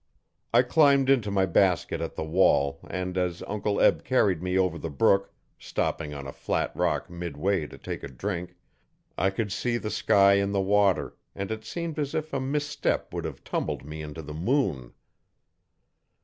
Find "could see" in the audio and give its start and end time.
9.29-9.77